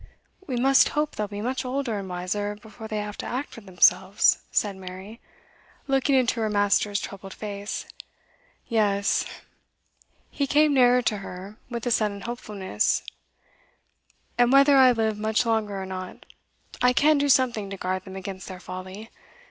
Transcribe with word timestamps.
'We 0.47 0.55
must 0.55 0.89
hope 0.97 1.13
they'll 1.15 1.27
be 1.27 1.41
much 1.41 1.63
older 1.63 1.99
and 1.99 2.09
wiser 2.09 2.55
before 2.55 2.87
they 2.87 2.97
have 2.97 3.19
to 3.19 3.27
act 3.27 3.51
for 3.53 3.61
themselves,' 3.61 4.39
said 4.49 4.75
Mary, 4.75 5.21
looking 5.85 6.15
into 6.15 6.39
her 6.41 6.49
master's 6.49 6.99
troubled 6.99 7.35
face. 7.35 7.85
'Yes!' 8.65 9.25
He 10.31 10.47
came 10.47 10.73
nearer 10.73 11.03
to 11.03 11.17
her, 11.17 11.57
with 11.69 11.85
a 11.85 11.91
sudden 11.91 12.21
hopefulness. 12.21 13.03
'And 14.39 14.51
whether 14.51 14.75
I 14.75 14.91
live 14.91 15.19
much 15.19 15.45
longer 15.45 15.79
or 15.79 15.85
not, 15.85 16.25
I 16.81 16.93
can 16.93 17.19
do 17.19 17.29
something 17.29 17.69
to 17.69 17.77
guard 17.77 18.03
them 18.03 18.15
against 18.15 18.47
their 18.47 18.59
folly. 18.59 19.11